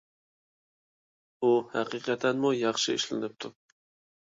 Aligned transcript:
ئۇ 1.43 1.51
ھەقىقەتەنمۇ 1.75 2.55
ياخشى 2.63 2.99
ئىشلىنىپتۇ. 2.99 3.55